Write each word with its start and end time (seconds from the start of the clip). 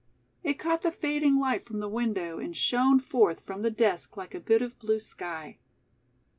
It 0.43 0.55
caught 0.55 0.81
the 0.81 0.89
fading 0.91 1.35
light 1.35 1.63
from 1.63 1.79
the 1.79 1.87
window 1.87 2.39
and 2.39 2.57
shone 2.57 2.99
forth 2.99 3.41
from 3.41 3.61
the 3.61 3.69
desk 3.69 4.17
like 4.17 4.33
a 4.33 4.39
bit 4.39 4.63
of 4.63 4.79
blue 4.79 4.99
sky. 4.99 5.59